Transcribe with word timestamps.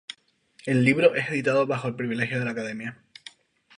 El 0.65 0.83
libro 0.83 1.13
es 1.13 1.29
editado 1.29 1.67
bajo 1.67 1.87
el 1.87 1.95
privilegio 1.95 2.39
de 2.39 2.45
la 2.45 2.51
Academia. 2.53 2.97